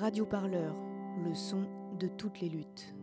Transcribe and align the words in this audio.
Radio 0.00 0.24
Parleur, 0.24 0.74
le 1.26 1.34
son 1.34 1.62
de 1.98 2.08
toutes 2.08 2.40
les 2.40 2.48
luttes. 2.48 2.94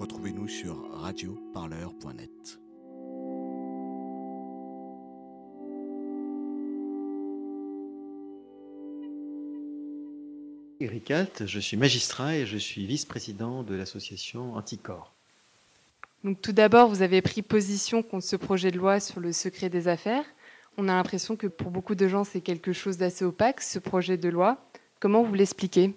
Retrouvez-nous 0.00 0.48
sur 0.48 0.90
radioparleur.net. 0.92 2.30
Eric 10.80 11.10
Alt, 11.10 11.44
je 11.44 11.60
suis 11.60 11.76
magistrat 11.76 12.36
et 12.36 12.46
je 12.46 12.56
suis 12.56 12.86
vice-président 12.86 13.62
de 13.62 13.74
l'association 13.74 14.54
Anticor. 14.54 15.12
Donc, 16.24 16.40
tout 16.40 16.52
d'abord, 16.52 16.88
vous 16.88 17.02
avez 17.02 17.20
pris 17.20 17.42
position 17.42 18.02
contre 18.02 18.24
ce 18.24 18.36
projet 18.36 18.70
de 18.70 18.78
loi 18.78 18.98
sur 18.98 19.20
le 19.20 19.34
secret 19.34 19.68
des 19.68 19.88
affaires. 19.88 20.24
On 20.76 20.88
a 20.88 20.94
l'impression 20.94 21.36
que 21.36 21.46
pour 21.46 21.70
beaucoup 21.70 21.94
de 21.94 22.08
gens, 22.08 22.24
c'est 22.24 22.40
quelque 22.40 22.72
chose 22.72 22.96
d'assez 22.96 23.24
opaque, 23.24 23.60
ce 23.60 23.78
projet 23.78 24.16
de 24.16 24.28
loi. 24.28 24.58
Comment 24.98 25.22
vous 25.22 25.34
l'expliquez? 25.34 25.94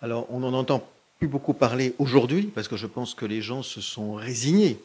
Alors, 0.00 0.26
on 0.30 0.40
n'en 0.40 0.54
entend 0.54 0.88
plus 1.18 1.28
beaucoup 1.28 1.52
parler 1.52 1.94
aujourd'hui, 1.98 2.44
parce 2.54 2.68
que 2.68 2.76
je 2.76 2.86
pense 2.86 3.14
que 3.14 3.26
les 3.26 3.42
gens 3.42 3.62
se 3.62 3.80
sont 3.80 4.14
résignés, 4.14 4.78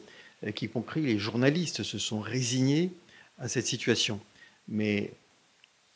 euh, 0.46 0.52
y 0.60 0.68
compris 0.68 1.00
les 1.02 1.18
journalistes 1.18 1.82
se 1.82 1.98
sont 1.98 2.20
résignés 2.20 2.92
à 3.38 3.48
cette 3.48 3.66
situation. 3.66 4.20
Mais 4.68 5.12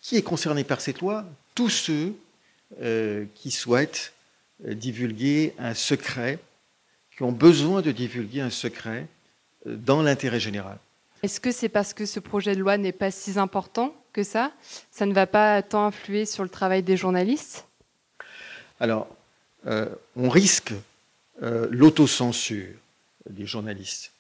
qui 0.00 0.16
est 0.16 0.22
concerné 0.22 0.64
par 0.64 0.80
cette 0.80 1.00
loi? 1.00 1.24
Tous 1.54 1.68
ceux 1.68 2.14
euh, 2.80 3.26
qui 3.34 3.50
souhaitent 3.50 4.14
euh, 4.66 4.74
divulguer 4.74 5.54
un 5.58 5.74
secret, 5.74 6.38
qui 7.14 7.22
ont 7.22 7.32
besoin 7.32 7.82
de 7.82 7.92
divulguer 7.92 8.40
un 8.40 8.50
secret 8.50 9.06
dans 9.66 10.02
l'intérêt 10.02 10.40
général. 10.40 10.78
Est-ce 11.22 11.38
que 11.38 11.52
c'est 11.52 11.68
parce 11.68 11.94
que 11.94 12.04
ce 12.04 12.18
projet 12.18 12.56
de 12.56 12.60
loi 12.60 12.76
n'est 12.78 12.90
pas 12.90 13.12
si 13.12 13.38
important 13.38 13.94
que 14.12 14.24
ça? 14.24 14.50
Ça 14.90 15.06
ne 15.06 15.14
va 15.14 15.28
pas 15.28 15.62
tant 15.62 15.86
influer 15.86 16.26
sur 16.26 16.42
le 16.42 16.48
travail 16.48 16.82
des 16.82 16.96
journalistes? 16.96 17.64
Alors, 18.80 19.06
euh, 19.66 19.86
on 20.16 20.28
risque 20.28 20.72
euh, 21.42 21.68
l'autocensure 21.70 22.74
des 23.30 23.46
journalistes. 23.46 24.10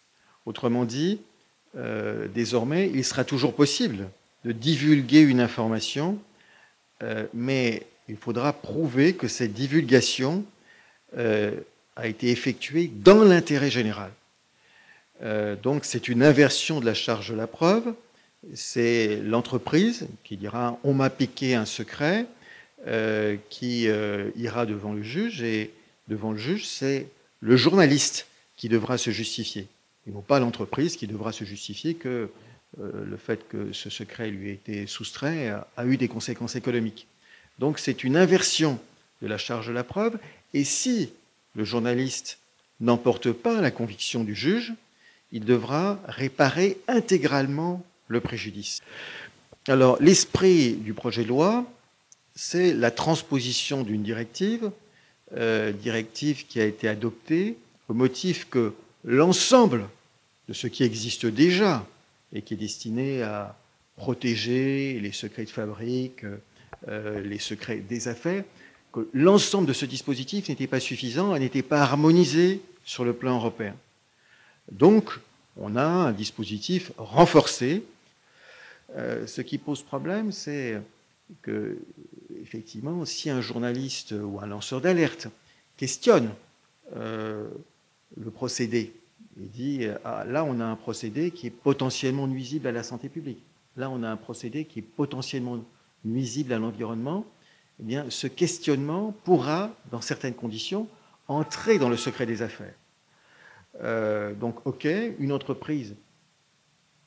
Autrement 0.46 0.84
dit, 0.84 1.20
euh, 1.76 2.28
désormais, 2.28 2.88
il 2.94 3.04
sera 3.04 3.24
toujours 3.24 3.54
possible 3.54 4.08
de 4.44 4.52
divulguer 4.52 5.20
une 5.20 5.40
information, 5.40 6.18
mais 7.34 7.84
il 8.08 8.16
faudra 8.16 8.52
prouver 8.52 9.14
que 9.14 9.26
cette 9.26 9.52
divulgation 9.52 10.44
a 11.16 12.06
été 12.06 12.30
effectuée 12.30 12.88
dans 12.94 13.24
l'intérêt 13.24 13.70
général. 13.70 14.12
Euh, 15.22 15.56
donc 15.56 15.84
c'est 15.84 16.08
une 16.08 16.22
inversion 16.22 16.80
de 16.80 16.86
la 16.86 16.94
charge 16.94 17.30
de 17.30 17.34
la 17.34 17.46
preuve. 17.46 17.94
C'est 18.54 19.20
l'entreprise 19.22 20.08
qui 20.24 20.36
dira 20.36 20.78
on 20.82 20.94
m'a 20.94 21.10
piqué 21.10 21.54
un 21.54 21.64
secret, 21.64 22.26
euh, 22.86 23.36
qui 23.50 23.88
euh, 23.88 24.30
ira 24.36 24.66
devant 24.66 24.92
le 24.92 25.02
juge 25.02 25.42
et 25.42 25.70
devant 26.08 26.32
le 26.32 26.38
juge 26.38 26.66
c'est 26.66 27.06
le 27.40 27.56
journaliste 27.56 28.26
qui 28.56 28.68
devra 28.68 28.98
se 28.98 29.10
justifier 29.10 29.68
et 30.08 30.10
non 30.10 30.20
pas 30.20 30.40
l'entreprise 30.40 30.96
qui 30.96 31.06
devra 31.06 31.30
se 31.30 31.44
justifier 31.44 31.94
que 31.94 32.28
le 32.78 33.16
fait 33.18 33.46
que 33.48 33.72
ce 33.72 33.90
secret 33.90 34.30
lui 34.30 34.48
ait 34.48 34.54
été 34.54 34.86
soustrait 34.86 35.50
a 35.76 35.86
eu 35.86 35.98
des 35.98 36.08
conséquences 36.08 36.56
économiques. 36.56 37.06
Donc 37.58 37.78
c'est 37.78 38.02
une 38.02 38.16
inversion 38.16 38.80
de 39.20 39.28
la 39.28 39.38
charge 39.38 39.68
de 39.68 39.72
la 39.72 39.84
preuve 39.84 40.18
et 40.54 40.64
si 40.64 41.12
le 41.54 41.64
journaliste 41.64 42.38
n'emporte 42.80 43.30
pas 43.30 43.60
la 43.60 43.70
conviction 43.70 44.24
du 44.24 44.34
juge, 44.34 44.72
il 45.32 45.44
devra 45.44 45.98
réparer 46.06 46.78
intégralement 46.88 47.84
le 48.08 48.20
préjudice. 48.20 48.80
Alors, 49.68 49.96
l'esprit 50.00 50.74
du 50.74 50.92
projet 50.92 51.24
de 51.24 51.28
loi, 51.28 51.64
c'est 52.34 52.72
la 52.74 52.90
transposition 52.90 53.82
d'une 53.82 54.02
directive, 54.02 54.70
euh, 55.36 55.72
directive 55.72 56.46
qui 56.46 56.60
a 56.60 56.64
été 56.64 56.88
adoptée 56.88 57.56
au 57.88 57.94
motif 57.94 58.48
que 58.48 58.74
l'ensemble 59.04 59.88
de 60.48 60.52
ce 60.52 60.66
qui 60.66 60.82
existe 60.82 61.26
déjà 61.26 61.86
et 62.32 62.42
qui 62.42 62.54
est 62.54 62.58
destiné 62.58 63.22
à 63.22 63.56
protéger 63.96 64.98
les 65.00 65.12
secrets 65.12 65.44
de 65.44 65.50
fabrique, 65.50 66.24
euh, 66.88 67.20
les 67.20 67.38
secrets 67.38 67.76
des 67.76 68.08
affaires, 68.08 68.44
que 68.92 69.08
l'ensemble 69.14 69.66
de 69.66 69.72
ce 69.72 69.86
dispositif 69.86 70.48
n'était 70.48 70.66
pas 70.66 70.80
suffisant, 70.80 71.38
n'était 71.38 71.62
pas 71.62 71.80
harmonisé 71.80 72.60
sur 72.84 73.04
le 73.04 73.12
plan 73.12 73.36
européen. 73.36 73.74
Donc, 74.70 75.10
on 75.56 75.76
a 75.76 75.84
un 75.84 76.12
dispositif 76.12 76.92
renforcé. 76.96 77.84
Euh, 78.96 79.26
ce 79.26 79.40
qui 79.40 79.58
pose 79.58 79.82
problème, 79.82 80.32
c'est 80.32 80.80
que, 81.40 81.78
effectivement, 82.40 83.04
si 83.04 83.30
un 83.30 83.40
journaliste 83.40 84.12
ou 84.12 84.38
un 84.40 84.46
lanceur 84.46 84.80
d'alerte 84.80 85.28
questionne 85.76 86.30
euh, 86.96 87.48
le 88.16 88.30
procédé, 88.30 88.92
il 89.38 89.50
dit 89.50 89.86
ah, 90.04 90.24
là, 90.26 90.44
on 90.44 90.60
a 90.60 90.64
un 90.64 90.76
procédé 90.76 91.30
qui 91.30 91.46
est 91.46 91.50
potentiellement 91.50 92.26
nuisible 92.26 92.66
à 92.66 92.72
la 92.72 92.82
santé 92.82 93.08
publique. 93.08 93.42
Là, 93.76 93.88
on 93.88 94.02
a 94.02 94.10
un 94.10 94.16
procédé 94.16 94.66
qui 94.66 94.80
est 94.80 94.82
potentiellement 94.82 95.64
nuisible 96.04 96.52
à 96.52 96.58
l'environnement. 96.58 97.24
Eh 97.80 97.84
bien, 97.84 98.06
ce 98.10 98.26
questionnement 98.26 99.14
pourra, 99.24 99.74
dans 99.90 100.02
certaines 100.02 100.34
conditions, 100.34 100.86
entrer 101.28 101.78
dans 101.78 101.88
le 101.88 101.96
secret 101.96 102.26
des 102.26 102.42
affaires. 102.42 102.74
Euh, 103.80 104.34
donc, 104.34 104.66
OK, 104.66 104.86
une 105.18 105.32
entreprise 105.32 105.96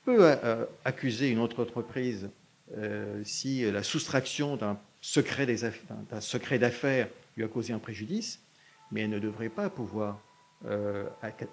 peut 0.03 0.17
euh, 0.21 0.65
accuser 0.83 1.29
une 1.29 1.39
autre 1.39 1.61
entreprise 1.61 2.29
euh, 2.77 3.21
si 3.23 3.69
la 3.71 3.83
soustraction 3.83 4.57
d'un 4.57 4.79
secret 5.01 5.45
d'affaires 5.45 7.07
lui 7.37 7.43
a 7.43 7.47
causé 7.47 7.73
un 7.73 7.79
préjudice, 7.79 8.39
mais 8.91 9.01
elle 9.01 9.09
ne 9.09 9.19
devrait 9.19 9.49
pas 9.49 9.69
pouvoir 9.69 10.19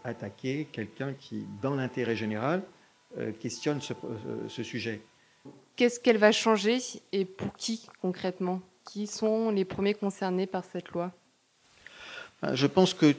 attaquer 0.04 0.66
quelqu'un 0.72 1.12
qui, 1.12 1.44
dans 1.60 1.74
l'intérêt 1.74 2.16
général, 2.16 2.62
questionne 3.40 3.80
ce 3.82 4.62
sujet. 4.62 5.02
Qu'est-ce 5.76 6.00
qu'elle 6.00 6.16
va 6.16 6.32
changer 6.32 6.78
et 7.10 7.26
pour 7.26 7.54
qui 7.54 7.86
concrètement? 8.00 8.62
Qui 8.86 9.06
sont 9.06 9.50
les 9.50 9.66
premiers 9.66 9.92
concernés 9.92 10.46
par 10.46 10.64
cette 10.64 10.88
loi? 10.90 11.12
Je 12.54 12.66
pense 12.66 12.94
que 12.94 13.14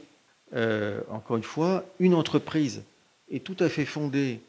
euh, 0.56 1.02
encore 1.10 1.38
une 1.38 1.44
fois, 1.44 1.86
une 2.00 2.14
entreprise 2.14 2.84
est 3.32 3.44
tout 3.44 3.58
à 3.60 3.70
fait 3.70 3.86
fondée 3.86 4.40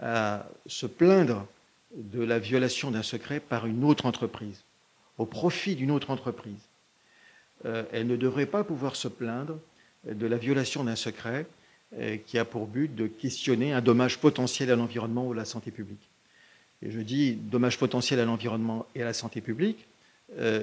à 0.00 0.46
se 0.66 0.86
plaindre 0.86 1.46
de 1.94 2.22
la 2.22 2.38
violation 2.38 2.90
d'un 2.90 3.02
secret 3.02 3.40
par 3.40 3.66
une 3.66 3.84
autre 3.84 4.04
entreprise, 4.04 4.62
au 5.16 5.24
profit 5.24 5.74
d'une 5.74 5.90
autre 5.90 6.10
entreprise. 6.10 6.60
Euh, 7.64 7.84
elle 7.92 8.06
ne 8.06 8.16
devrait 8.16 8.46
pas 8.46 8.64
pouvoir 8.64 8.96
se 8.96 9.08
plaindre 9.08 9.58
de 10.04 10.26
la 10.26 10.36
violation 10.36 10.84
d'un 10.84 10.96
secret 10.96 11.46
euh, 11.98 12.18
qui 12.26 12.38
a 12.38 12.44
pour 12.44 12.66
but 12.66 12.94
de 12.94 13.06
questionner 13.06 13.72
un 13.72 13.80
dommage 13.80 14.18
potentiel 14.18 14.70
à 14.70 14.76
l'environnement 14.76 15.26
ou 15.26 15.32
à 15.32 15.36
la 15.36 15.46
santé 15.46 15.70
publique. 15.70 16.10
Et 16.82 16.90
je 16.90 17.00
dis 17.00 17.32
dommage 17.32 17.78
potentiel 17.78 18.20
à 18.20 18.26
l'environnement 18.26 18.84
et 18.94 19.00
à 19.00 19.06
la 19.06 19.14
santé 19.14 19.40
publique, 19.40 19.86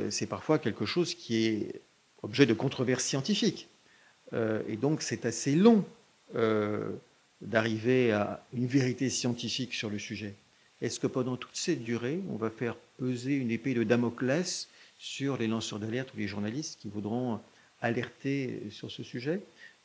c'est 0.10 0.28
parfois 0.28 0.60
quelque 0.60 0.86
chose 0.86 1.16
qui 1.16 1.46
est 1.46 1.82
objet 2.22 2.46
de 2.46 2.54
controverses 2.54 3.06
scientifiques. 3.06 3.68
Euh, 4.34 4.62
et 4.68 4.78
donc 4.78 5.02
c'est 5.02 5.26
assez 5.26 5.56
long 5.56 5.86
euh, 6.36 6.92
d'arriver 7.42 8.12
à 8.12 8.44
une 8.54 8.68
vérité 8.68 9.10
scientifique 9.10 9.74
sur 9.74 9.90
le 9.90 10.00
sujet. 10.00 10.34
Est-ce 10.82 11.00
que 11.00 11.08
pendant 11.08 11.38
toute 11.38 11.56
cette 11.56 11.84
durée, 11.84 12.20
on 12.30 12.36
va 12.36 12.50
faire 12.50 12.76
peser 12.98 13.36
une 13.36 13.52
épée 13.52 13.74
de 13.74 13.84
Damoclès 13.84 14.68
sur 14.98 15.38
les 15.38 15.48
lanceurs 15.48 15.80
d'alerte 15.80 16.14
ou 16.14 16.18
les 16.18 16.28
journalistes 16.28 16.80
qui 16.80 16.90
voudront 16.90 17.40
alerter 17.82 18.64
sur 18.72 18.92
ce 18.92 19.04
sujet? 19.04 19.42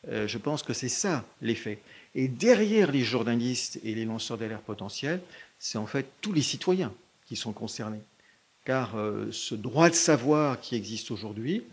Euh, 0.08 0.26
Je 0.26 0.38
pense 0.38 0.62
que 0.62 0.72
c'est 0.72 0.88
ça 0.88 1.24
l'effet. 1.42 1.78
Et 2.14 2.28
derrière 2.28 2.90
les 2.90 3.02
journalistes 3.02 3.78
et 3.84 3.94
les 3.94 4.04
lanceurs 4.04 4.38
d'alerte 4.38 4.64
potentiels, 4.64 5.20
c'est 5.58 5.78
en 5.78 5.86
fait 5.86 6.06
tous 6.20 6.32
les 6.32 6.42
citoyens 6.42 6.92
qui 7.26 7.36
sont 7.36 7.52
concernés. 7.52 8.00
Car 8.64 8.96
ce 9.30 9.54
droit 9.54 9.88
de 9.88 9.94
savoir 9.94 10.60
qui 10.60 10.74
existe 10.74 11.10
aujourd'hui, 11.10 11.64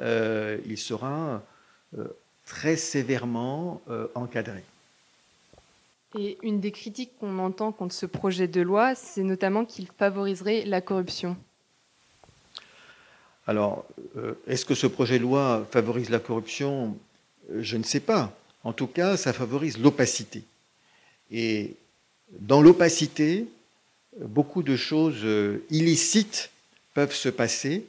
il 0.00 0.78
sera 0.78 1.44
très 2.50 2.76
sévèrement 2.76 3.80
euh, 3.88 4.08
encadré. 4.16 4.64
Et 6.18 6.36
une 6.42 6.58
des 6.58 6.72
critiques 6.72 7.12
qu'on 7.20 7.38
entend 7.38 7.70
contre 7.70 7.94
ce 7.94 8.06
projet 8.06 8.48
de 8.48 8.60
loi, 8.60 8.96
c'est 8.96 9.22
notamment 9.22 9.64
qu'il 9.64 9.86
favoriserait 9.98 10.64
la 10.64 10.80
corruption. 10.80 11.36
Alors, 13.46 13.84
euh, 14.16 14.34
est-ce 14.48 14.64
que 14.64 14.74
ce 14.74 14.88
projet 14.88 15.18
de 15.18 15.22
loi 15.22 15.64
favorise 15.70 16.10
la 16.10 16.18
corruption? 16.18 16.98
Je 17.56 17.76
ne 17.76 17.84
sais 17.84 18.00
pas. 18.00 18.36
En 18.64 18.72
tout 18.72 18.88
cas, 18.88 19.16
ça 19.16 19.32
favorise 19.32 19.78
l'opacité. 19.78 20.42
Et 21.30 21.76
dans 22.40 22.60
l'opacité, 22.60 23.46
beaucoup 24.18 24.64
de 24.64 24.76
choses 24.76 25.24
illicites 25.70 26.50
peuvent 26.94 27.14
se 27.14 27.28
passer 27.28 27.86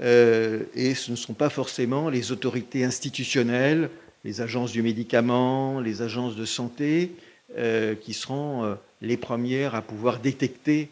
euh, 0.00 0.64
et 0.74 0.94
ce 0.94 1.10
ne 1.10 1.16
sont 1.16 1.34
pas 1.34 1.48
forcément 1.48 2.08
les 2.08 2.32
autorités 2.32 2.84
institutionnelles, 2.84 3.90
les 4.24 4.40
agences 4.40 4.72
du 4.72 4.82
médicament, 4.82 5.80
les 5.80 6.02
agences 6.02 6.36
de 6.36 6.44
santé, 6.44 7.12
euh, 7.56 7.94
qui 7.94 8.12
seront 8.12 8.64
euh, 8.64 8.74
les 9.00 9.16
premières 9.16 9.74
à 9.74 9.82
pouvoir 9.82 10.18
détecter 10.18 10.90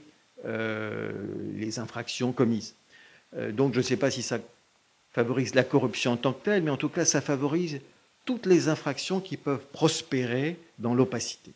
les 1.56 1.78
infractions 1.78 2.32
commises. 2.32 2.74
donc 3.52 3.72
je 3.72 3.78
ne 3.78 3.82
sais 3.82 3.96
pas 3.96 4.10
si 4.10 4.20
ça 4.20 4.40
favorise 5.10 5.54
la 5.54 5.64
corruption 5.64 6.12
en 6.12 6.16
tant 6.18 6.34
que 6.34 6.44
telle, 6.44 6.62
mais 6.62 6.70
en 6.70 6.76
tout 6.76 6.90
cas 6.90 7.06
ça 7.06 7.22
favorise 7.22 7.80
toutes 8.26 8.44
les 8.44 8.68
infractions 8.68 9.20
qui 9.20 9.38
peuvent 9.38 9.64
prospérer 9.72 10.58
dans 10.78 10.94
l'opacité. 10.94 11.52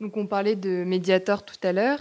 Donc 0.00 0.16
on 0.18 0.26
parlait 0.26 0.56
de 0.56 0.84
Mediator 0.84 1.44
tout 1.44 1.56
à 1.62 1.72
l'heure. 1.72 2.00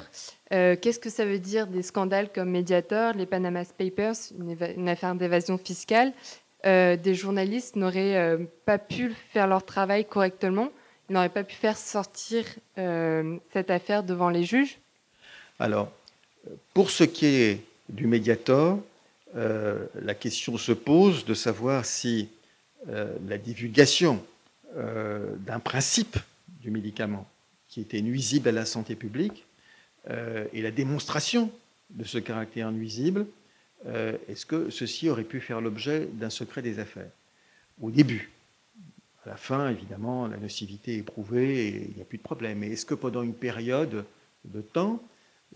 Euh, 0.52 0.76
qu'est-ce 0.80 1.00
que 1.00 1.10
ça 1.10 1.26
veut 1.26 1.40
dire 1.40 1.66
des 1.68 1.82
scandales 1.82 2.30
comme 2.32 2.50
Mediator, 2.50 3.14
les 3.14 3.26
Panama 3.26 3.64
Papers, 3.66 4.16
une, 4.38 4.90
affaire 4.90 5.16
d'évasion 5.16 5.58
fiscale? 5.58 6.12
Euh, 6.66 6.98
Des 6.98 7.16
journalistes 7.16 7.78
n'auraient 7.78 8.18
euh, 8.18 8.38
pas 8.66 8.78
pu 8.78 9.14
faire 9.32 9.48
leur 9.48 9.64
travail 9.66 10.04
correctement, 10.04 10.72
ils 11.10 11.14
n'auraient 11.14 11.30
pas 11.30 11.44
pu 11.44 11.56
faire 11.56 11.78
sortir 11.78 12.46
cette 12.76 13.70
affaire 13.70 14.04
devant 14.04 14.30
les 14.30 14.44
juges? 14.44 14.80
Alors, 15.60 15.92
pour 16.74 16.90
ce 16.90 17.04
qui 17.04 17.28
est 17.28 17.62
du 17.88 18.08
Mediator, 18.08 18.80
la 19.36 20.16
question 20.16 20.58
se 20.58 20.72
pose 20.72 21.24
de 21.24 21.36
savoir 21.36 21.86
si 21.86 22.28
la 22.88 23.38
divulgation 23.38 24.20
d'un 24.74 25.60
principe 25.60 26.18
du 26.62 26.72
médicament 26.72 27.28
qui 27.76 27.82
était 27.82 28.02
nuisible 28.02 28.48
à 28.48 28.54
la 28.54 28.64
santé 28.64 28.96
publique, 28.96 29.46
euh, 30.10 30.46
et 30.54 30.62
la 30.62 30.72
démonstration 30.72 31.52
de 31.90 32.06
ce 32.06 32.18
caractère 32.18 32.72
nuisible, 32.72 33.26
euh, 33.86 34.16
est-ce 34.30 34.46
que 34.46 34.70
ceci 34.70 35.10
aurait 35.10 35.26
pu 35.26 35.42
faire 35.42 35.60
l'objet 35.60 36.08
d'un 36.14 36.30
secret 36.30 36.62
des 36.62 36.80
affaires? 36.80 37.12
Au 37.82 37.92
début. 37.92 38.32
À 39.26 39.30
la 39.32 39.36
fin, 39.36 39.70
évidemment, 39.70 40.26
la 40.26 40.38
nocivité 40.38 40.96
est 40.96 41.04
prouvée 41.04 41.68
et 41.68 41.88
il 41.90 41.98
n'y 41.98 42.02
a 42.02 42.06
plus 42.06 42.18
de 42.18 42.24
problème. 42.24 42.60
Mais 42.60 42.70
est-ce 42.70 42.86
que 42.86 42.94
pendant 42.94 43.24
une 43.24 43.34
période 43.34 44.06
de 44.46 44.62
temps, 44.62 45.04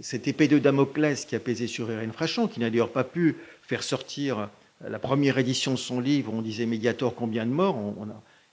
cette 0.02 0.28
épée 0.28 0.50
de 0.50 0.60
Damoclès 0.60 1.24
qui 1.24 1.38
a 1.38 1.40
pesé 1.40 1.68
sur 1.68 1.90
Irène 1.90 2.12
Frachon, 2.12 2.50
qui 2.50 2.60
n'a 2.60 2.70
d'ailleurs 2.70 2.92
pas 2.92 3.06
pu 3.06 3.38
faire 3.62 3.82
sortir 3.82 4.50
la 4.82 5.00
première 5.00 5.38
édition 5.38 5.72
de 5.72 5.78
son 5.80 6.02
livre, 6.02 6.34
on 6.34 6.42
disait 6.42 6.66
Mediator 6.66 7.16
combien 7.16 7.46
de 7.46 7.52
morts 7.52 7.80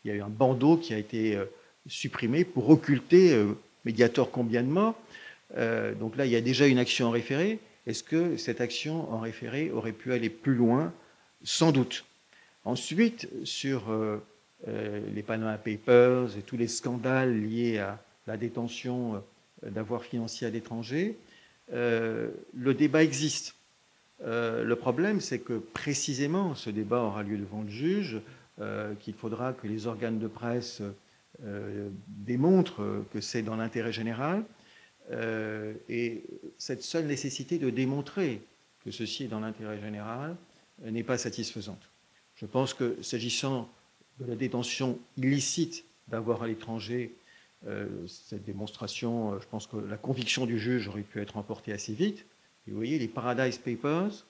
Il 0.05 0.13
y 0.13 0.15
a 0.15 0.15
eu 0.15 0.23
un 0.23 0.29
bandeau 0.29 0.77
qui 0.77 0.95
a 0.95 0.99
été 0.99 1.35
euh, 1.35 1.47
supprimé 1.89 2.45
pour 2.45 2.69
occulter 2.71 3.35
euh, 3.35 3.55
Mediator 3.85 4.31
combien 4.31 4.63
de 4.63 4.69
morts. 4.69 4.99
Euh, 5.57 5.95
donc 5.95 6.17
là, 6.17 6.27
il 6.27 6.33
y 6.33 6.37
a 6.37 6.41
déjà 6.41 6.67
une 6.67 6.79
action 6.79 7.09
en 7.09 7.11
référé. 7.11 7.59
Est-ce 7.87 8.03
que 8.03 8.37
cette 8.37 8.61
action 8.61 9.13
en 9.13 9.21
référé 9.21 9.71
aurait 9.71 9.93
pu 9.93 10.13
aller 10.13 10.31
plus 10.31 10.55
loin? 10.55 10.93
Sans 11.45 11.71
doute. 11.71 12.05
Ensuite, 12.65 13.29
sur 13.45 13.85
euh, 13.91 14.19
les 15.15 15.23
Panama 15.23 15.57
Papers 15.57 16.37
et 16.37 16.43
tous 16.43 16.57
les 16.57 16.67
scandales 16.67 17.41
liés 17.41 17.79
à 17.79 18.03
la 18.27 18.37
détention 18.37 19.23
d'avoir 19.63 20.03
financiers 20.03 20.49
à 20.49 20.51
l'étranger, 20.51 21.17
le 21.71 22.75
débat 22.77 23.05
existe. 23.05 23.55
le 24.25 24.75
problème, 24.75 25.21
c'est 25.21 25.39
que 25.39 25.53
précisément, 25.53 26.57
ce 26.57 26.71
débat 26.71 27.03
aura 27.03 27.23
lieu 27.23 27.37
devant 27.37 27.63
le 27.63 27.69
juge, 27.69 28.21
qu'il 28.99 29.15
faudra 29.15 29.53
que 29.53 29.69
les 29.69 29.87
organes 29.87 30.19
de 30.19 30.27
presse 30.27 30.81
euh, 30.81 30.91
démontre 32.09 33.05
que 33.13 33.21
c'est 33.21 33.43
dans 33.43 33.57
l'intérêt 33.57 33.93
général. 33.93 34.45
Euh, 35.11 35.75
et 35.89 36.25
cette 36.59 36.83
seule 36.83 37.07
nécessité 37.07 37.59
de 37.59 37.71
démontrer 37.71 38.43
que 38.85 38.91
ceci 38.91 39.25
est 39.25 39.29
dans 39.29 39.41
l'intérêt 39.41 39.81
général 39.81 40.37
n'est 40.83 41.05
pas 41.05 41.19
satisfaisante. 41.19 41.91
Je 42.35 42.47
pense 42.47 42.75
que 42.75 43.01
s'agissant 43.03 43.69
de 44.21 44.27
la 44.27 44.37
détention 44.37 44.99
illicite 45.17 45.85
d'avoir 46.09 46.43
à 46.43 46.47
l'étranger, 46.47 47.15
euh, 47.67 48.07
cette 48.07 48.45
démonstration, 48.45 49.39
je 49.41 49.47
pense 49.47 49.67
que 49.67 49.77
la 49.77 49.97
conviction 49.97 50.47
du 50.47 50.59
juge 50.59 50.89
aurait 50.89 51.03
pu 51.03 51.21
être 51.21 51.37
emportée 51.37 51.73
assez 51.73 51.95
vite. 51.95 52.27
Et 52.67 52.71
vous 52.71 52.77
voyez, 52.77 52.99
les 52.99 53.09
Paradise 53.09 53.59
Papers, 53.59 54.27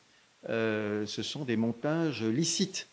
ce 0.47 1.23
sont 1.23 1.45
des 1.45 1.57
montages 1.57 2.23
licites. 2.23 2.87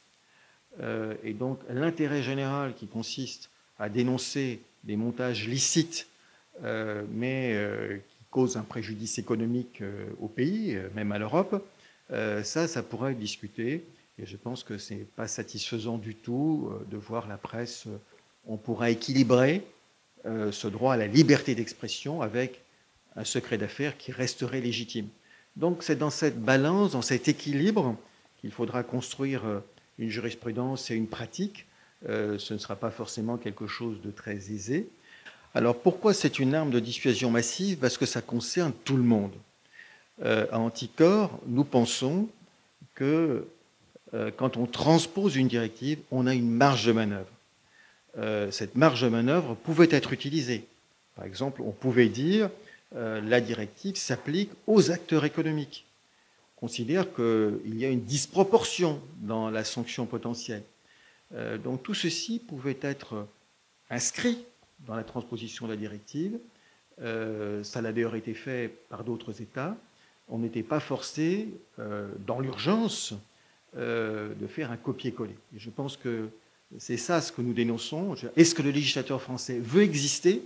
et 0.81 1.33
donc 1.33 1.59
l'intérêt 1.69 2.23
général 2.23 2.73
qui 2.73 2.87
consiste 2.87 3.51
à 3.79 3.89
dénoncer 3.89 4.61
des 4.83 4.95
montages 4.95 5.47
licites, 5.47 6.07
euh, 6.63 7.03
mais 7.11 7.53
euh, 7.55 7.97
qui 7.97 8.17
causent 8.29 8.57
un 8.57 8.63
préjudice 8.63 9.17
économique 9.17 9.81
euh, 9.81 10.05
au 10.21 10.27
pays, 10.27 10.77
même 10.95 11.11
à 11.11 11.19
l'Europe, 11.19 11.65
ça, 12.43 12.67
ça 12.67 12.83
pourrait 12.83 13.13
être 13.13 13.19
discuté. 13.19 13.83
Et 14.19 14.27
je 14.27 14.37
pense 14.37 14.63
que 14.63 14.77
ce 14.77 14.93
n'est 14.93 14.99
pas 14.99 15.27
satisfaisant 15.27 15.97
du 15.97 16.13
tout 16.13 16.69
de 16.91 16.97
voir 16.97 17.27
la 17.27 17.37
presse. 17.37 17.87
On 18.45 18.55
pourra 18.55 18.91
équilibrer 18.91 19.63
ce 20.23 20.67
droit 20.67 20.93
à 20.93 20.97
la 20.97 21.07
liberté 21.07 21.55
d'expression 21.55 22.21
avec 22.21 22.61
un 23.15 23.23
secret 23.23 23.57
d'affaires 23.57 23.97
qui 23.97 24.11
resterait 24.11 24.61
légitime. 24.61 25.07
Donc 25.55 25.81
c'est 25.81 25.95
dans 25.95 26.11
cette 26.11 26.39
balance, 26.39 26.91
dans 26.91 27.01
cet 27.01 27.29
équilibre 27.29 27.95
qu'il 28.41 28.51
faudra 28.51 28.83
construire 28.83 29.41
une 29.97 30.09
jurisprudence 30.09 30.91
et 30.91 30.95
une 30.95 31.07
pratique 31.07 31.65
euh, 32.09 32.37
ce 32.37 32.53
ne 32.53 32.59
sera 32.59 32.75
pas 32.75 32.91
forcément 32.91 33.37
quelque 33.37 33.67
chose 33.67 34.01
de 34.01 34.11
très 34.11 34.35
aisé. 34.35 34.89
Alors 35.53 35.79
pourquoi 35.79 36.13
c'est 36.13 36.39
une 36.39 36.53
arme 36.53 36.71
de 36.71 36.79
dissuasion 36.79 37.29
massive? 37.29 37.77
Parce 37.77 37.97
que 37.97 38.05
ça 38.05 38.21
concerne 38.21 38.73
tout 38.83 38.97
le 38.97 39.03
monde. 39.03 39.33
Euh, 40.23 40.45
à 40.51 40.59
Anticorps, 40.59 41.39
nous 41.47 41.63
pensons 41.63 42.27
que 42.95 43.47
euh, 44.13 44.31
quand 44.35 44.57
on 44.57 44.65
transpose 44.65 45.35
une 45.35 45.47
directive, 45.47 45.99
on 46.11 46.27
a 46.27 46.33
une 46.33 46.49
marge 46.49 46.85
de 46.85 46.91
manœuvre. 46.91 47.31
cette 48.51 48.75
marge 48.75 49.01
de 49.01 49.09
manœuvre 49.09 49.55
pouvait 49.55 49.89
être 49.89 50.13
utilisée. 50.13 50.65
Par 51.15 51.25
exemple, 51.25 51.61
on 51.61 51.71
pouvait 51.71 52.09
dire 52.09 52.49
la 52.95 53.41
directive 53.41 53.95
s'applique 53.95 54.51
aux 54.67 54.91
acteurs 54.91 55.25
économiques. 55.25 55.85
On 56.57 56.67
considère 56.67 57.11
qu'il 57.15 57.75
y 57.75 57.85
a 57.85 57.89
une 57.89 58.03
disproportion 58.03 59.01
dans 59.21 59.49
la 59.49 59.63
sanction 59.63 60.05
potentielle. 60.05 60.63
Euh, 61.33 61.57
donc 61.57 61.83
tout 61.83 61.93
ceci 61.93 62.39
pouvait 62.39 62.77
être 62.81 63.27
inscrit 63.89 64.45
dans 64.79 64.95
la 64.95 65.03
transposition 65.03 65.65
de 65.65 65.71
la 65.71 65.77
directive. 65.77 66.37
Euh, 67.01 67.63
ça 67.63 67.81
l'a 67.81 67.91
d'ailleurs 67.91 68.15
été 68.15 68.33
fait 68.33 68.71
par 68.89 69.03
d'autres 69.03 69.41
États. 69.41 69.75
On 70.29 70.39
n'était 70.39 70.63
pas 70.63 70.79
forcé, 70.79 71.47
euh, 71.79 72.09
dans 72.25 72.39
l'urgence, 72.39 73.13
de 73.75 74.47
faire 74.47 74.69
un 74.69 74.77
copier-coller. 74.77 75.35
Je 75.57 75.71
pense 75.71 75.97
que 75.97 76.29
c'est 76.77 76.95
ça 76.97 77.21
ce 77.21 77.31
que 77.31 77.41
nous 77.41 77.53
dénonçons. 77.53 78.15
Est-ce 78.37 78.53
que 78.53 78.61
le 78.61 78.69
législateur 78.69 79.19
français 79.19 79.57
veut 79.59 79.81
exister 79.81 80.43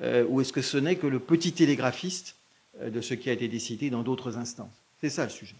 ou 0.00 0.40
est-ce 0.40 0.52
que 0.52 0.60
ce 0.60 0.76
n'est 0.76 0.96
que 0.96 1.06
le 1.06 1.20
petit 1.20 1.52
télégraphiste 1.52 2.34
de 2.84 3.00
ce 3.00 3.14
qui 3.14 3.30
a 3.30 3.32
été 3.32 3.46
décidé 3.46 3.90
dans 3.90 4.02
d'autres 4.02 4.38
instances? 4.38 4.74
C'est 5.00 5.08
ça 5.08 5.22
le 5.22 5.30
sujet. 5.30 5.54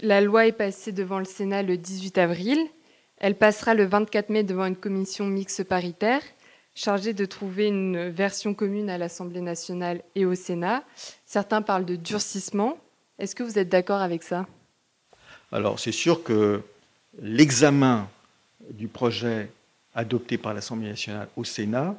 La 0.00 0.22
loi 0.22 0.46
est 0.46 0.52
passée 0.52 0.92
devant 0.92 1.18
le 1.18 1.26
Sénat 1.26 1.62
le 1.62 1.76
18 1.76 2.16
avril. 2.16 2.58
Elle 3.20 3.34
passera 3.34 3.74
le 3.74 3.84
24 3.84 4.30
mai 4.30 4.44
devant 4.44 4.66
une 4.66 4.76
commission 4.76 5.26
mixte 5.26 5.64
paritaire 5.64 6.22
chargée 6.74 7.12
de 7.12 7.24
trouver 7.24 7.66
une 7.66 8.08
version 8.08 8.54
commune 8.54 8.88
à 8.88 8.98
l'Assemblée 8.98 9.40
nationale 9.40 10.02
et 10.14 10.24
au 10.24 10.36
Sénat. 10.36 10.84
Certains 11.26 11.60
parlent 11.60 11.84
de 11.84 11.96
durcissement. 11.96 12.78
Est-ce 13.18 13.34
que 13.34 13.42
vous 13.42 13.58
êtes 13.58 13.68
d'accord 13.68 14.00
avec 14.00 14.22
ça? 14.22 14.46
Alors 15.50 15.80
c'est 15.80 15.92
sûr 15.92 16.22
que 16.22 16.62
l'examen 17.20 18.08
du 18.70 18.86
projet 18.86 19.50
adopté 19.94 20.38
par 20.38 20.54
l'Assemblée 20.54 20.88
nationale 20.88 21.26
au 21.36 21.42
Sénat, 21.42 21.96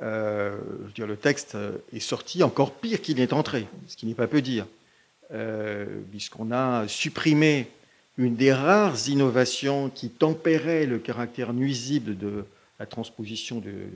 euh, 0.00 0.56
je 0.82 0.86
veux 0.86 0.92
dire, 0.92 1.06
le 1.08 1.16
texte 1.16 1.56
est 1.92 2.00
sorti 2.00 2.44
encore 2.44 2.74
pire 2.74 3.02
qu'il 3.02 3.16
n'est 3.16 3.32
entré, 3.32 3.66
ce 3.88 3.96
qui 3.96 4.06
n'est 4.06 4.14
pas 4.14 4.28
peu 4.28 4.40
dire, 4.40 4.66
euh, 5.32 5.86
puisqu'on 6.12 6.52
a 6.52 6.86
supprimé 6.86 7.68
une 8.18 8.36
des 8.36 8.52
rares 8.52 9.08
innovations 9.08 9.90
qui 9.90 10.10
tempérait 10.10 10.86
le 10.86 10.98
caractère 10.98 11.52
nuisible 11.52 12.16
de 12.18 12.44
la 12.78 12.86
transposition 12.86 13.58
du 13.58 13.86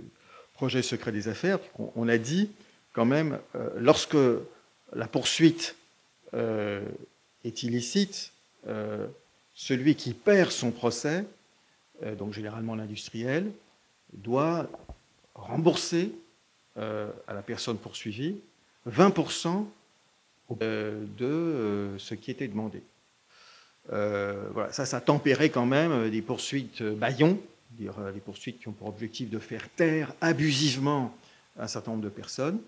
projet 0.55 0.83
secret 0.83 1.13
des 1.13 1.29
affaires. 1.29 1.59
On, 1.97 2.09
a 2.09 2.17
dit 2.19 2.51
quand 2.93 3.05
même, 3.05 3.39
euh, 3.55 3.69
lorsque 3.77 4.17
la 4.95 5.07
poursuite 5.07 5.77
euh, 6.35 6.83
est 7.45 7.63
illicite, 7.63 8.33
euh, 8.67 9.07
celui 9.55 9.95
qui 9.97 10.15
perd 10.15 10.51
son 10.51 10.71
procès, 10.71 11.25
donc 12.19 12.35
généralement 12.35 12.75
l'industriel, 12.75 13.51
doit 14.13 14.69
rembourser 15.35 16.13
à 16.77 17.33
la 17.33 17.41
personne 17.41 17.79
poursuivie 17.79 18.37
20% 18.87 19.65
de 20.61 21.95
ce 21.97 22.15
qui 22.15 22.31
était 22.31 22.49
demandé. 22.49 22.83
Euh, 23.93 24.49
voilà, 24.53 24.73
ça, 24.73 24.85
ça 24.85 25.01
tempérait 25.01 25.51
quand 25.51 25.67
même 25.67 25.93
euh, 25.93 26.11
des 26.11 26.23
poursuites 26.23 26.83
euh, 26.83 26.95
baillons, 26.95 27.39
dire 27.73 27.95
des 28.13 28.21
poursuites 28.21 28.59
qui 28.59 28.69
ont 28.69 28.73
pour 28.73 28.89
objectif 28.89 29.31
de 29.31 29.39
faire 29.39 29.69
taire 29.69 30.13
abusivement 30.21 31.15
un 31.59 31.69
certain 31.69 31.93
nombre 31.93 32.05
de 32.05 32.09
personnes, 32.09 32.59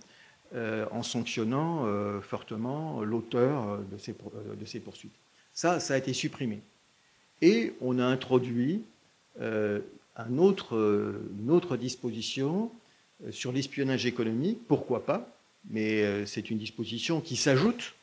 en 0.55 1.03
sanctionnant 1.03 1.87
fortement 2.23 3.03
l'auteur 3.03 3.79
de 3.91 3.97
ces, 3.99 4.81
poursuites. 4.81 5.13
Ça, 5.53 5.81
ça 5.81 5.95
a 5.95 5.97
été 5.99 6.13
supprimé. 6.13 6.61
Et 7.41 7.75
on 7.81 7.99
a 7.99 8.05
introduit 8.05 8.83
une 9.41 9.83
autre 10.39 11.77
disposition 11.79 12.71
sur 13.31 13.53
l'espionnage 13.53 14.05
économique, 14.05 14.59
pourquoi 14.69 15.07
pas, 15.07 15.29
mais 15.71 16.27
c'est 16.27 16.51
une 16.51 16.59
disposition 16.59 17.21
qui 17.23 17.37
s'ajoute 17.37 17.95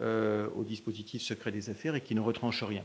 au 0.00 0.64
dispositif 0.64 1.22
secret 1.22 1.50
des 1.50 1.70
affaires 1.70 1.94
et 1.94 2.00
qui 2.00 2.14
ne 2.14 2.20
retranche 2.20 2.62
rien. 2.62 2.84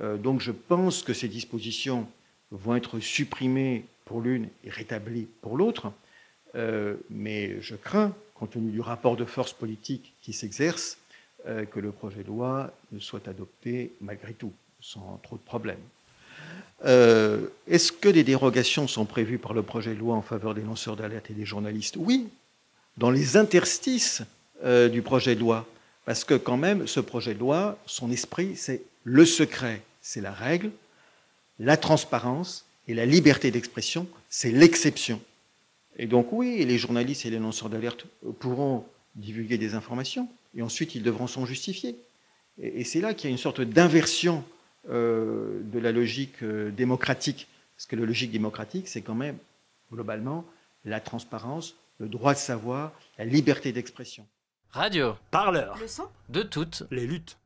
donc 0.00 0.40
je 0.40 0.50
pense 0.50 1.02
que 1.02 1.12
ces 1.12 1.28
dispositions 1.28 2.08
vont 2.50 2.74
être 2.74 2.98
supprimées 2.98 3.84
pour 4.04 4.20
l'une 4.20 4.48
et 4.64 4.70
rétablies 4.70 5.28
pour 5.40 5.56
l'autre, 5.56 5.92
mais 7.10 7.60
je 7.60 7.76
crains, 7.76 8.12
compte 8.34 8.50
tenu 8.50 8.70
du 8.70 8.80
rapport 8.80 9.16
de 9.16 9.24
force 9.24 9.52
politique 9.52 10.14
qui 10.20 10.32
s'exerce, 10.32 10.98
que 11.44 11.78
le 11.78 11.92
projet 11.92 12.22
de 12.22 12.28
loi 12.28 12.72
soit 12.98 13.28
adopté 13.28 13.92
malgré 14.00 14.32
tout, 14.32 14.52
sans 14.80 15.20
trop 15.22 15.36
de 15.36 15.42
problèmes. 15.42 15.78
Euh, 16.84 17.48
est-ce 17.66 17.90
que 17.90 18.08
des 18.08 18.22
dérogations 18.22 18.86
sont 18.86 19.04
prévues 19.04 19.38
par 19.38 19.52
le 19.52 19.62
projet 19.62 19.94
de 19.94 19.98
loi 19.98 20.14
en 20.14 20.22
faveur 20.22 20.54
des 20.54 20.62
lanceurs 20.62 20.96
d'alerte 20.96 21.30
et 21.30 21.34
des 21.34 21.44
journalistes? 21.44 21.96
Oui, 21.98 22.28
dans 22.96 23.10
les 23.10 23.36
interstices 23.36 24.22
euh, 24.64 24.88
du 24.88 25.02
projet 25.02 25.34
de 25.34 25.40
loi. 25.40 25.66
Parce 26.08 26.24
que 26.24 26.32
quand 26.32 26.56
même, 26.56 26.86
ce 26.86 27.00
projet 27.00 27.34
de 27.34 27.38
loi, 27.38 27.76
son 27.84 28.10
esprit, 28.10 28.56
c'est 28.56 28.80
le 29.04 29.26
secret, 29.26 29.82
c'est 30.00 30.22
la 30.22 30.32
règle, 30.32 30.70
la 31.58 31.76
transparence 31.76 32.64
et 32.86 32.94
la 32.94 33.04
liberté 33.04 33.50
d'expression, 33.50 34.08
c'est 34.30 34.50
l'exception. 34.50 35.20
Et 35.98 36.06
donc 36.06 36.32
oui, 36.32 36.64
les 36.64 36.78
journalistes 36.78 37.26
et 37.26 37.30
les 37.30 37.38
lanceurs 37.38 37.68
d'alerte 37.68 38.06
pourront 38.38 38.86
divulguer 39.16 39.58
des 39.58 39.74
informations, 39.74 40.30
et 40.56 40.62
ensuite 40.62 40.94
ils 40.94 41.02
devront 41.02 41.26
s'en 41.26 41.44
justifier. 41.44 41.94
Et, 42.58 42.84
c'est 42.84 43.02
là 43.02 43.12
qu'il 43.12 43.28
y 43.28 43.30
a 43.30 43.32
une 43.32 43.36
sorte 43.36 43.60
d'inversion 43.60 44.44
euh, 44.88 45.60
de 45.62 45.78
la 45.78 45.92
logique 45.92 46.42
euh, 46.42 46.70
démocratique. 46.70 47.48
Parce 47.76 47.84
que 47.84 47.96
la 47.96 48.06
logique 48.06 48.32
démocratique, 48.32 48.88
c'est 48.88 49.02
quand 49.02 49.14
même, 49.14 49.36
globalement, 49.92 50.46
la 50.86 51.00
transparence, 51.00 51.74
le 51.98 52.08
droit 52.08 52.32
de 52.32 52.38
savoir, 52.38 52.92
la 53.18 53.26
liberté 53.26 53.72
d'expression. 53.72 54.26
Radio. 54.72 55.16
Parleur. 55.30 55.78
Le 55.80 55.88
son? 55.88 56.04
De 56.28 56.42
toutes 56.42 56.84
les 56.90 57.06
luttes. 57.06 57.38